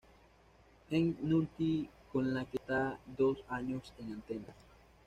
[0.89, 4.55] McNulty", con la que está dos años en antena.